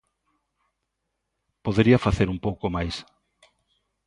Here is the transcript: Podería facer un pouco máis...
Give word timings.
Podería 1.65 2.03
facer 2.05 2.27
un 2.33 2.39
pouco 2.45 2.65
máis... 2.75 2.95